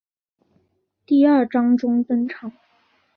[1.05, 2.51] 第二章中登场。